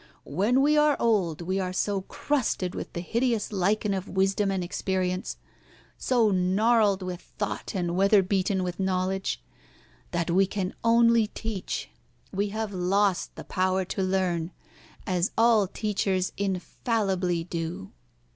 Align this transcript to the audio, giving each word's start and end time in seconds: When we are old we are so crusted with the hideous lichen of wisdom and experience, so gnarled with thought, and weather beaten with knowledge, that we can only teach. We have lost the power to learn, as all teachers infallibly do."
When 0.25 0.63
we 0.63 0.77
are 0.77 0.97
old 0.99 1.41
we 1.41 1.59
are 1.59 1.71
so 1.71 2.01
crusted 2.01 2.73
with 2.73 2.91
the 2.93 3.01
hideous 3.01 3.53
lichen 3.53 3.93
of 3.93 4.09
wisdom 4.09 4.49
and 4.49 4.63
experience, 4.63 5.37
so 5.95 6.31
gnarled 6.31 7.03
with 7.03 7.21
thought, 7.37 7.75
and 7.75 7.95
weather 7.95 8.23
beaten 8.23 8.63
with 8.63 8.79
knowledge, 8.79 9.43
that 10.09 10.31
we 10.31 10.47
can 10.47 10.73
only 10.83 11.27
teach. 11.27 11.91
We 12.33 12.49
have 12.49 12.73
lost 12.73 13.35
the 13.35 13.43
power 13.43 13.85
to 13.85 14.01
learn, 14.01 14.49
as 15.05 15.29
all 15.37 15.67
teachers 15.67 16.31
infallibly 16.35 17.43
do." 17.43 17.91